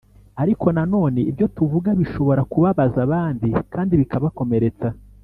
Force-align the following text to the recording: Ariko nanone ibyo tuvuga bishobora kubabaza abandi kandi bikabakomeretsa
Ariko 0.41 0.65
nanone 0.75 1.19
ibyo 1.29 1.45
tuvuga 1.55 1.89
bishobora 1.99 2.41
kubabaza 2.51 2.97
abandi 3.07 3.49
kandi 3.73 3.93
bikabakomeretsa 4.01 4.89